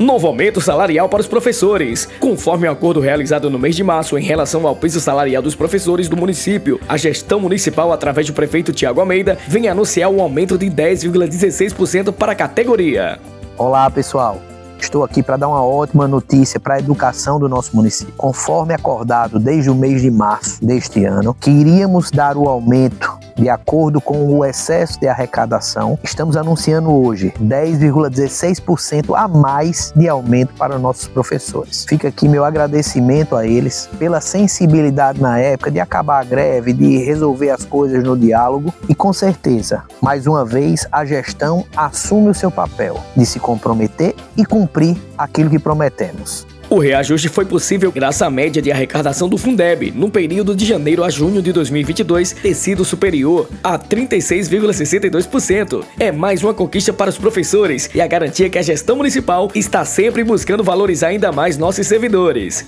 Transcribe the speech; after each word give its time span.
Novo 0.00 0.26
aumento 0.28 0.62
salarial 0.62 1.10
para 1.10 1.20
os 1.20 1.26
professores. 1.26 2.08
Conforme 2.18 2.66
o 2.66 2.70
acordo 2.70 3.00
realizado 3.00 3.50
no 3.50 3.58
mês 3.58 3.76
de 3.76 3.84
março 3.84 4.16
em 4.16 4.22
relação 4.22 4.66
ao 4.66 4.74
piso 4.74 4.98
salarial 4.98 5.42
dos 5.42 5.54
professores 5.54 6.08
do 6.08 6.16
município, 6.16 6.80
a 6.88 6.96
gestão 6.96 7.38
municipal, 7.38 7.92
através 7.92 8.26
do 8.26 8.32
prefeito 8.32 8.72
Tiago 8.72 8.98
Almeida, 8.98 9.36
vem 9.46 9.68
anunciar 9.68 10.08
um 10.08 10.22
aumento 10.22 10.56
de 10.56 10.70
10,16% 10.70 12.12
para 12.14 12.32
a 12.32 12.34
categoria. 12.34 13.18
Olá, 13.58 13.90
pessoal. 13.90 14.40
Estou 14.80 15.04
aqui 15.04 15.22
para 15.22 15.36
dar 15.36 15.48
uma 15.48 15.62
ótima 15.62 16.08
notícia 16.08 16.58
para 16.58 16.76
a 16.76 16.78
educação 16.78 17.38
do 17.38 17.46
nosso 17.46 17.76
município. 17.76 18.14
Conforme 18.16 18.72
acordado 18.72 19.38
desde 19.38 19.68
o 19.68 19.74
mês 19.74 20.00
de 20.00 20.10
março 20.10 20.64
deste 20.64 21.04
ano, 21.04 21.36
que 21.38 21.50
iríamos 21.50 22.10
dar 22.10 22.38
o 22.38 22.48
aumento 22.48 23.18
de 23.36 23.48
acordo 23.48 24.00
com 24.00 24.26
o 24.26 24.44
excesso 24.44 24.98
de 25.00 25.08
arrecadação, 25.08 25.98
estamos 26.02 26.36
anunciando 26.36 26.92
hoje 26.92 27.32
10,16% 27.40 29.14
a 29.16 29.28
mais 29.28 29.92
de 29.94 30.08
aumento 30.08 30.54
para 30.54 30.78
nossos 30.78 31.08
professores. 31.08 31.84
Fica 31.88 32.08
aqui 32.08 32.28
meu 32.28 32.44
agradecimento 32.44 33.36
a 33.36 33.46
eles 33.46 33.88
pela 33.98 34.20
sensibilidade 34.20 35.20
na 35.20 35.38
época 35.38 35.70
de 35.70 35.80
acabar 35.80 36.20
a 36.20 36.24
greve, 36.24 36.72
de 36.72 36.98
resolver 36.98 37.50
as 37.50 37.64
coisas 37.64 38.02
no 38.02 38.16
diálogo 38.16 38.72
e 38.88 38.94
com 38.94 39.12
certeza, 39.12 39.82
mais 40.00 40.26
uma 40.26 40.44
vez, 40.44 40.86
a 40.90 41.04
gestão 41.04 41.64
assume 41.76 42.30
o 42.30 42.34
seu 42.34 42.50
papel 42.50 42.96
de 43.16 43.24
se 43.26 43.38
comprometer 43.38 44.14
e 44.36 44.44
cumprir 44.44 44.96
aquilo 45.16 45.50
que 45.50 45.58
prometemos. 45.58 46.46
O 46.70 46.78
reajuste 46.78 47.28
foi 47.28 47.44
possível 47.44 47.90
graças 47.90 48.22
à 48.22 48.30
média 48.30 48.62
de 48.62 48.70
arrecadação 48.70 49.28
do 49.28 49.36
Fundeb, 49.36 49.90
no 49.90 50.08
período 50.08 50.54
de 50.54 50.64
janeiro 50.64 51.02
a 51.02 51.10
junho 51.10 51.42
de 51.42 51.52
2022, 51.52 52.30
ter 52.30 52.54
sido 52.54 52.84
superior 52.84 53.48
a 53.60 53.76
36,62%. 53.76 55.82
É 55.98 56.12
mais 56.12 56.44
uma 56.44 56.54
conquista 56.54 56.92
para 56.92 57.10
os 57.10 57.18
professores 57.18 57.90
e 57.92 58.00
a 58.00 58.06
garantia 58.06 58.48
que 58.48 58.56
a 58.56 58.62
gestão 58.62 58.94
municipal 58.94 59.50
está 59.52 59.84
sempre 59.84 60.22
buscando 60.22 60.62
valorizar 60.62 61.08
ainda 61.08 61.32
mais 61.32 61.58
nossos 61.58 61.88
servidores. 61.88 62.64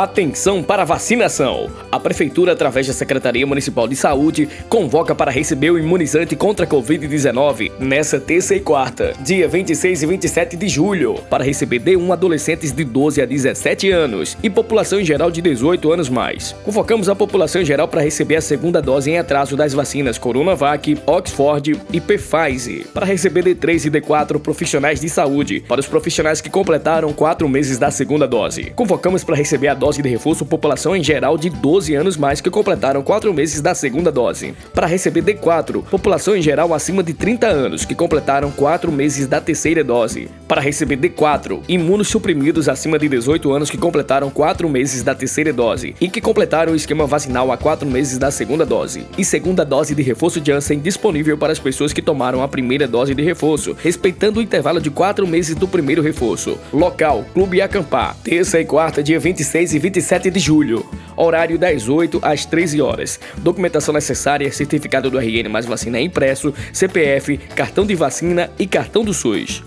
Atenção 0.00 0.62
para 0.62 0.84
vacinação! 0.84 1.68
A 1.90 1.98
Prefeitura, 1.98 2.52
através 2.52 2.86
da 2.86 2.92
Secretaria 2.92 3.44
Municipal 3.44 3.88
de 3.88 3.96
Saúde, 3.96 4.48
convoca 4.68 5.12
para 5.12 5.28
receber 5.28 5.72
o 5.72 5.78
imunizante 5.78 6.36
contra 6.36 6.64
a 6.64 6.68
Covid-19 6.68 7.72
nessa 7.80 8.20
terça 8.20 8.54
e 8.54 8.60
quarta, 8.60 9.12
dia 9.18 9.48
26 9.48 10.04
e 10.04 10.06
27 10.06 10.56
de 10.56 10.68
julho, 10.68 11.14
para 11.28 11.42
receber 11.42 11.80
D1 11.80 12.12
adolescentes 12.12 12.70
de 12.70 12.84
12 12.84 13.20
a 13.20 13.26
17 13.26 13.90
anos 13.90 14.38
e 14.40 14.48
população 14.48 15.00
em 15.00 15.04
geral 15.04 15.32
de 15.32 15.42
18 15.42 15.92
anos 15.92 16.08
mais. 16.08 16.54
Convocamos 16.64 17.08
a 17.08 17.16
população 17.16 17.62
em 17.62 17.64
geral 17.64 17.88
para 17.88 18.00
receber 18.00 18.36
a 18.36 18.40
segunda 18.40 18.80
dose 18.80 19.10
em 19.10 19.18
atraso 19.18 19.56
das 19.56 19.72
vacinas 19.72 20.16
Coronavac, 20.16 20.96
Oxford 21.06 21.76
e 21.92 22.00
Pfizer, 22.00 22.86
para 22.94 23.04
receber 23.04 23.42
D3 23.42 23.86
e 23.86 23.90
D4 23.90 24.38
profissionais 24.38 25.00
de 25.00 25.08
saúde, 25.08 25.58
para 25.66 25.80
os 25.80 25.88
profissionais 25.88 26.40
que 26.40 26.48
completaram 26.48 27.12
4 27.12 27.48
meses 27.48 27.78
da 27.78 27.90
segunda 27.90 28.28
dose. 28.28 28.70
Convocamos 28.76 29.24
para 29.24 29.34
receber 29.34 29.66
a 29.66 29.74
dose 29.74 29.87
de 29.96 30.08
reforço 30.08 30.44
população 30.44 30.94
em 30.94 31.02
geral 31.02 31.38
de 31.38 31.48
12 31.48 31.94
anos 31.94 32.16
mais 32.16 32.40
que 32.40 32.50
completaram 32.50 33.02
4 33.02 33.32
meses 33.32 33.60
da 33.60 33.74
segunda 33.74 34.12
dose. 34.12 34.54
Para 34.74 34.86
receber 34.86 35.22
D4, 35.22 35.82
população 35.84 36.36
em 36.36 36.42
geral 36.42 36.74
acima 36.74 37.02
de 37.02 37.14
30 37.14 37.46
anos 37.46 37.84
que 37.84 37.94
completaram 37.94 38.50
4 38.50 38.92
meses 38.92 39.26
da 39.26 39.40
terceira 39.40 39.82
dose. 39.82 40.28
Para 40.48 40.62
receber 40.62 40.96
D4, 40.96 41.60
imunossuprimidos 41.68 42.70
acima 42.70 42.98
de 42.98 43.06
18 43.06 43.52
anos 43.52 43.68
que 43.68 43.76
completaram 43.76 44.30
4 44.30 44.66
meses 44.66 45.02
da 45.02 45.14
terceira 45.14 45.52
dose 45.52 45.94
e 46.00 46.08
que 46.08 46.22
completaram 46.22 46.72
o 46.72 46.76
esquema 46.76 47.06
vacinal 47.06 47.52
há 47.52 47.56
4 47.58 47.86
meses 47.86 48.16
da 48.16 48.30
segunda 48.30 48.64
dose. 48.64 49.04
E 49.18 49.24
segunda 49.26 49.62
dose 49.62 49.94
de 49.94 50.02
reforço 50.02 50.42
Janssen 50.42 50.78
disponível 50.78 51.36
para 51.36 51.52
as 51.52 51.58
pessoas 51.58 51.92
que 51.92 52.00
tomaram 52.00 52.42
a 52.42 52.48
primeira 52.48 52.88
dose 52.88 53.14
de 53.14 53.22
reforço, 53.22 53.76
respeitando 53.82 54.40
o 54.40 54.42
intervalo 54.42 54.80
de 54.80 54.88
4 54.88 55.26
meses 55.26 55.54
do 55.54 55.68
primeiro 55.68 56.00
reforço. 56.00 56.58
Local: 56.72 57.26
Clube 57.34 57.60
Acampar, 57.60 58.16
terça 58.24 58.58
e 58.58 58.64
quarta, 58.64 59.02
dia 59.02 59.20
26 59.20 59.74
e 59.74 59.78
27 59.78 60.30
de 60.30 60.40
julho. 60.40 60.86
Horário 61.14 61.58
das 61.58 61.90
8 61.90 62.20
às 62.22 62.46
13 62.46 62.80
horas. 62.80 63.20
Documentação 63.36 63.92
necessária: 63.92 64.50
certificado 64.50 65.10
do 65.10 65.18
RN 65.18 65.50
mais 65.50 65.66
vacina 65.66 66.00
impresso, 66.00 66.54
CPF, 66.72 67.36
cartão 67.54 67.84
de 67.84 67.94
vacina 67.94 68.50
e 68.58 68.66
cartão 68.66 69.04
do 69.04 69.12
SUS. 69.12 69.62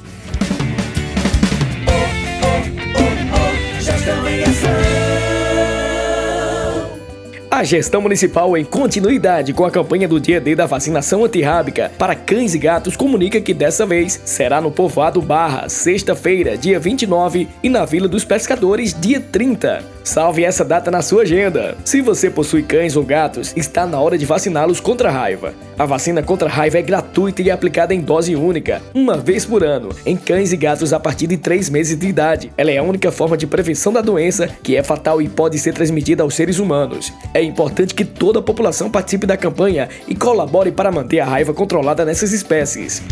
A 7.62 7.64
gestão 7.64 8.02
municipal, 8.02 8.58
em 8.58 8.66
continuidade 8.66 9.54
com 9.54 9.64
a 9.64 9.70
campanha 9.70 10.08
do 10.08 10.20
Dia 10.20 10.42
D 10.42 10.56
da 10.56 10.66
vacinação 10.66 11.24
antirrábica 11.24 11.92
para 11.96 12.16
cães 12.16 12.56
e 12.56 12.58
gatos, 12.58 12.98
comunica 12.98 13.40
que 13.40 13.54
dessa 13.54 13.86
vez 13.86 14.20
será 14.26 14.60
no 14.60 14.72
Povoado 14.72 15.22
Barra, 15.22 15.70
sexta-feira, 15.70 16.58
dia 16.58 16.80
29, 16.80 17.48
e 17.62 17.70
na 17.70 17.86
Vila 17.86 18.08
dos 18.08 18.26
Pescadores, 18.26 19.00
dia 19.00 19.20
30. 19.20 19.84
Salve 20.04 20.44
essa 20.44 20.66
data 20.66 20.90
na 20.90 21.04
sua 21.04 21.22
agenda. 21.22 21.78
Se 21.86 22.02
você 22.02 22.32
possui 22.32 22.64
cães 22.64 22.96
ou 22.96 23.04
gatos, 23.04 23.54
está 23.56 23.86
na 23.86 24.00
hora 24.00 24.18
de 24.18 24.26
vaciná-los 24.26 24.80
contra 24.80 25.10
a 25.10 25.12
raiva. 25.12 25.54
A 25.78 25.86
vacina 25.86 26.24
contra 26.24 26.48
a 26.48 26.52
raiva 26.52 26.80
é 26.80 26.82
gratuita 26.82 27.44
e 27.44 27.52
aplicada 27.52 27.94
em 27.94 28.02
dose 28.02 28.36
única, 28.36 28.82
uma 28.96 29.16
vez 29.16 29.46
por 29.46 29.64
ano, 29.64 29.90
em 30.04 30.18
cães 30.18 30.52
e 30.52 30.58
gatos 30.58 30.92
a 30.92 31.00
partir 31.00 31.28
de 31.28 31.38
3 31.38 31.70
meses 31.70 31.96
de 31.96 32.08
idade. 32.08 32.52
Ela 32.58 32.72
é 32.72 32.80
a 32.80 32.84
única 32.84 33.12
forma 33.12 33.38
de 33.38 33.46
prevenção 33.46 33.94
da 33.94 34.02
doença 34.02 34.50
que 34.64 34.76
é 34.76 34.82
fatal 34.82 35.22
e 35.22 35.30
pode 35.30 35.60
ser 35.60 35.74
transmitida 35.74 36.24
aos 36.24 36.34
seres 36.34 36.58
humanos. 36.58 37.14
É 37.32 37.44
importante 37.52 37.94
que 37.94 38.06
toda 38.06 38.40
a 38.40 38.42
população 38.42 38.90
participe 38.90 39.28
da 39.28 39.38
campanha 39.38 39.90
e 40.08 40.16
colabore 40.16 40.72
para 40.72 40.92
manter 40.92 41.20
a 41.20 41.26
raiva 41.26 41.54
controlada 41.54 42.04
nessas 42.04 42.32
espécies. 42.32 43.04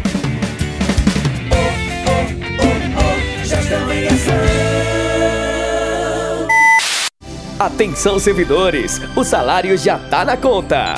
Atenção 7.59 8.17
servidores, 8.17 9.01
o 9.17 9.23
salário 9.23 9.77
já 9.77 9.99
tá 9.99 10.23
na 10.23 10.37
conta. 10.37 10.95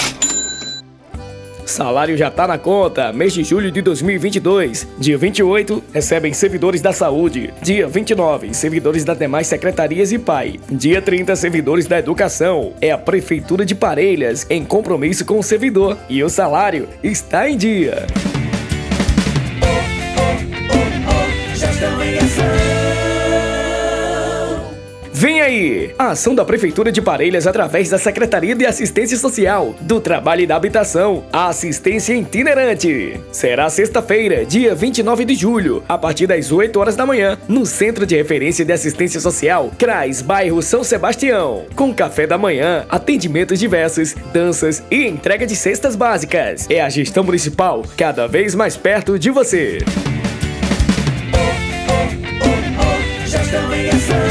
Salário 1.72 2.18
já 2.18 2.30
tá 2.30 2.46
na 2.46 2.58
conta. 2.58 3.14
Mês 3.14 3.34
de 3.34 3.44
julho 3.44 3.72
de 3.72 3.82
2022. 3.82 4.88
Dia 5.00 5.18
28, 5.18 5.82
recebem 5.94 6.34
servidores 6.34 6.82
da 6.82 6.92
saúde. 6.92 7.54
Dia 7.62 7.88
29, 7.88 8.54
servidores 8.54 9.06
das 9.06 9.18
demais 9.18 9.48
secretarias 9.48 10.12
e 10.12 10.20
PAI. 10.20 10.60
Dia 10.70 11.02
30, 11.02 11.34
servidores 11.36 11.88
da 11.88 11.98
educação. 11.98 12.74
É 12.82 12.92
a 12.92 12.98
Prefeitura 12.98 13.66
de 13.66 13.74
Parelhas 13.74 14.46
em 14.50 14.66
compromisso 14.66 15.24
com 15.24 15.40
o 15.40 15.44
servidor. 15.44 15.98
E 16.10 16.22
o 16.22 16.30
salário 16.30 16.90
está 17.02 17.50
em 17.50 17.56
dia. 17.56 18.06
Gestão 21.56 22.04
em 22.04 22.18
Ação. 22.18 22.71
Vem 25.22 25.40
aí! 25.40 25.94
A 26.00 26.08
ação 26.08 26.34
da 26.34 26.44
Prefeitura 26.44 26.92
de 26.92 27.00
Parelhas 27.00 27.46
através 27.46 27.92
da 27.92 28.00
Secretaria 28.00 28.56
de 28.56 28.66
Assistência 28.66 29.16
Social, 29.16 29.76
do 29.82 30.02
Trabalho 30.02 30.42
e 30.42 30.48
da 30.48 30.56
Habitação, 30.56 31.24
a 31.32 31.48
assistência 31.48 32.16
itinerante. 32.16 33.22
Será 33.32 33.70
sexta-feira, 33.70 34.44
dia 34.44 34.74
29 34.74 35.24
de 35.24 35.36
julho, 35.36 35.84
a 35.88 35.96
partir 35.96 36.26
das 36.26 36.52
8 36.52 36.76
horas 36.80 36.96
da 36.96 37.06
manhã, 37.06 37.38
no 37.48 37.68
Centro 37.68 38.04
de 38.04 38.16
Referência 38.16 38.66
de 38.66 38.74
Assistência 38.74 39.20
Social, 39.20 39.72
CRAS, 39.78 40.24
bairro 40.24 40.60
São 40.60 40.84
Sebastião. 40.84 41.66
Com 41.76 41.94
café 41.94 42.26
da 42.26 42.40
manhã, 42.40 42.88
atendimentos 42.90 43.60
diversos, 43.60 44.16
danças 44.34 44.82
e 44.90 45.06
entrega 45.06 45.46
de 45.46 45.56
cestas 45.56 45.96
básicas. 45.96 46.66
É 46.68 46.82
a 46.82 46.90
gestão 46.90 47.24
municipal 47.24 47.86
cada 47.96 48.28
vez 48.28 48.56
mais 48.56 48.76
perto 48.76 49.20
de 49.20 49.30
você. 49.30 49.78
Gestão 53.28 53.76
em 53.76 53.88
ação. 53.88 54.31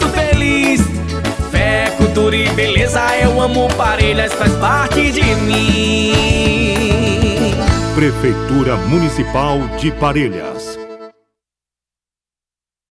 E 2.33 2.49
beleza, 2.51 3.01
eu 3.17 3.41
amo 3.41 3.67
Parelhas, 3.75 4.31
faz 4.33 4.53
parte 4.53 5.11
de 5.11 5.35
mim. 5.35 6.13
Prefeitura 7.93 8.77
Municipal 8.77 9.59
de 9.77 9.91
Parelhas 9.91 10.60